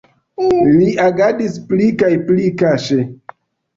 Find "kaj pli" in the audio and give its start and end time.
2.03-2.49